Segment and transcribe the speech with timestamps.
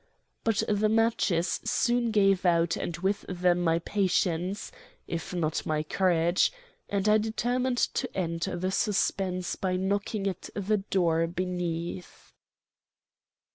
[0.43, 4.71] But the matches soon gave out and with them my patience,
[5.07, 6.51] if not my courage,
[6.89, 12.33] and I determined to end the suspense by knocking at the door beneath.